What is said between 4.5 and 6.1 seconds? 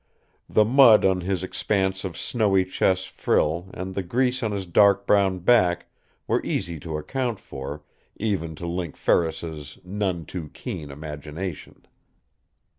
his dark brown back